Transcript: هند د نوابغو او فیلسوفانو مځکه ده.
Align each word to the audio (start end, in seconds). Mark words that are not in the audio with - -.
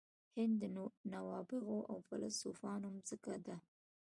هند 0.35 0.53
د 0.61 0.63
نوابغو 1.13 1.77
او 1.91 1.97
فیلسوفانو 2.07 2.87
مځکه 2.95 3.33
ده. 3.45 3.57